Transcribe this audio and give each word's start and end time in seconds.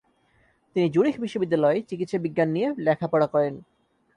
তিনি 0.75 0.87
জুরিখ 0.89 1.15
বিশ্ববিদ্যালয়ে 1.19 1.79
চিকিৎসাবিজ্ঞান 1.89 2.49
নিয়ে 2.49 2.67
লেখাপড়া 2.77 3.27
করেন। 3.27 3.53